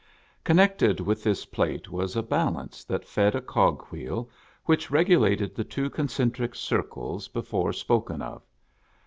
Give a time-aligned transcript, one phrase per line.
[0.43, 4.31] Connected with this plate was a balance that fed a cog wheel
[4.65, 8.41] which regulated the two concentric circles before spoken of.